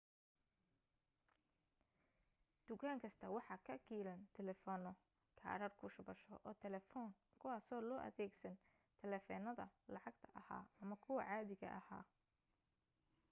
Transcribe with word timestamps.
dukaan 2.69 2.99
kasta 3.03 3.25
waxa 3.35 3.55
ka 3.67 3.73
kiilan 3.87 4.21
taleefano 4.35 4.91
kaadhadh 5.39 5.75
ku 5.79 5.85
shubasho 5.95 6.33
oo 6.47 6.55
talefoon 6.63 7.11
kuwaaso 7.39 7.75
loo 7.89 8.01
adeegsan 8.09 8.57
taleefanada 8.99 9.65
lacagta 9.93 10.27
aha 10.39 10.59
ama 10.81 10.95
kuwa 11.05 11.23
caadiga 11.29 11.69
ah 11.81 12.05